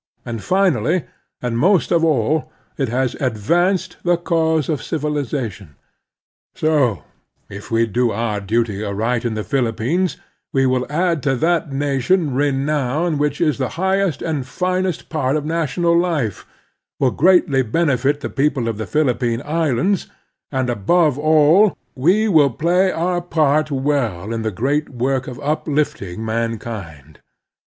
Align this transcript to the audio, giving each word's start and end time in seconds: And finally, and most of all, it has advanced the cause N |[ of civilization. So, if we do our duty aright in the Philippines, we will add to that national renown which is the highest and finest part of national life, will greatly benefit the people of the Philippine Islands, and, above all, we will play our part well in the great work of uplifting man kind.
And 0.25 0.41
finally, 0.43 1.03
and 1.43 1.59
most 1.59 1.91
of 1.91 2.03
all, 2.03 2.51
it 2.75 2.89
has 2.89 3.13
advanced 3.19 3.97
the 4.01 4.17
cause 4.17 4.67
N 4.67 4.73
|[ 4.73 4.73
of 4.73 4.81
civilization. 4.81 5.75
So, 6.55 7.03
if 7.49 7.69
we 7.69 7.85
do 7.85 8.09
our 8.09 8.39
duty 8.41 8.83
aright 8.83 9.23
in 9.25 9.35
the 9.35 9.43
Philippines, 9.43 10.17
we 10.51 10.65
will 10.65 10.87
add 10.91 11.21
to 11.21 11.35
that 11.35 11.71
national 11.71 12.31
renown 12.31 13.19
which 13.19 13.39
is 13.39 13.59
the 13.59 13.69
highest 13.77 14.23
and 14.23 14.43
finest 14.47 15.07
part 15.09 15.35
of 15.35 15.45
national 15.45 15.95
life, 15.95 16.47
will 16.99 17.11
greatly 17.11 17.61
benefit 17.61 18.21
the 18.21 18.29
people 18.31 18.67
of 18.67 18.79
the 18.79 18.87
Philippine 18.87 19.43
Islands, 19.45 20.07
and, 20.51 20.67
above 20.71 21.19
all, 21.19 21.77
we 21.93 22.27
will 22.27 22.49
play 22.49 22.91
our 22.91 23.21
part 23.21 23.69
well 23.69 24.33
in 24.33 24.41
the 24.41 24.49
great 24.49 24.89
work 24.89 25.27
of 25.27 25.39
uplifting 25.41 26.25
man 26.25 26.57
kind. 26.57 27.19